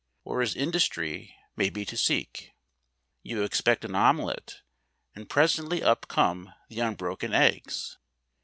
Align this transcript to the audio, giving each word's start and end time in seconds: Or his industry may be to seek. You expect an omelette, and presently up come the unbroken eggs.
Or 0.23 0.41
his 0.41 0.55
industry 0.55 1.35
may 1.55 1.69
be 1.69 1.85
to 1.85 1.95
seek. 1.95 2.53
You 3.21 3.43
expect 3.43 3.85
an 3.85 3.93
omelette, 3.93 4.61
and 5.13 5.29
presently 5.29 5.83
up 5.83 6.07
come 6.07 6.51
the 6.69 6.79
unbroken 6.79 7.35
eggs. 7.35 7.99